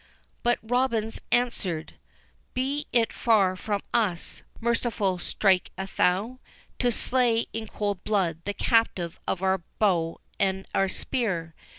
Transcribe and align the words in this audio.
But 0.41 0.57
Robins 0.63 1.21
answered, 1.31 1.99
"Be 2.55 2.87
it 2.91 3.13
far 3.13 3.55
from 3.55 3.81
us, 3.93 4.41
Merciful 4.59 5.19
Strickalthrow, 5.19 6.39
to 6.79 6.91
slay 6.91 7.45
in 7.53 7.67
cold 7.67 8.03
blood 8.03 8.41
the 8.45 8.55
captive 8.55 9.19
of 9.27 9.43
our 9.43 9.59
bow 9.77 10.19
and 10.39 10.61
of 10.61 10.71
our 10.73 10.89
spear. 10.89 11.53